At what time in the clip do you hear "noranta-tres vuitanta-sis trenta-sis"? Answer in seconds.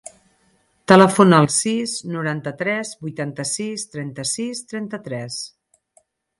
2.15-4.65